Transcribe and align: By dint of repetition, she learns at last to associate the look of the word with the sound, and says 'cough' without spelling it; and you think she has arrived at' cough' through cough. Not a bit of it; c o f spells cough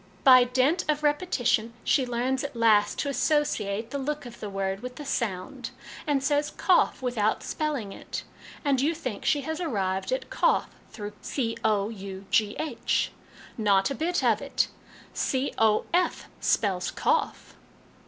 By 0.23 0.45
dint 0.45 0.83
of 0.89 1.03
repetition, 1.03 1.73
she 1.83 2.07
learns 2.07 2.43
at 2.43 2.55
last 2.55 2.97
to 2.97 3.09
associate 3.09 3.91
the 3.91 3.99
look 3.99 4.25
of 4.25 4.39
the 4.39 4.49
word 4.49 4.79
with 4.79 4.95
the 4.95 5.05
sound, 5.05 5.69
and 6.07 6.23
says 6.23 6.49
'cough' 6.49 7.03
without 7.03 7.43
spelling 7.43 7.93
it; 7.93 8.23
and 8.65 8.81
you 8.81 8.95
think 8.95 9.25
she 9.25 9.41
has 9.41 9.59
arrived 9.61 10.11
at' 10.11 10.27
cough' 10.31 10.71
through 10.89 11.11
cough. 11.21 13.09
Not 13.59 13.91
a 13.91 13.95
bit 13.95 14.23
of 14.23 14.41
it; 14.41 14.69
c 15.13 15.53
o 15.59 15.85
f 15.93 16.27
spells 16.39 16.89
cough 16.89 17.55